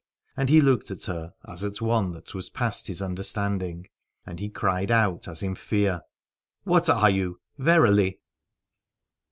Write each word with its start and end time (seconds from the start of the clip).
And 0.35 0.49
he 0.49 0.61
looked 0.61 0.89
at 0.89 1.05
her 1.05 1.35
as 1.47 1.63
at 1.63 1.79
one 1.79 2.09
that 2.09 2.33
was 2.33 2.49
past 2.49 2.87
his 2.87 3.03
understanding, 3.03 3.85
and 4.25 4.39
he 4.39 4.49
cried 4.49 4.89
out 4.89 5.27
as 5.27 5.43
in 5.43 5.53
fear: 5.53 6.01
What 6.63 6.89
are 6.89 7.11
you 7.11 7.39
verily 7.59 8.19